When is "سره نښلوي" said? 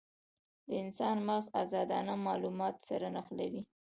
2.89-3.61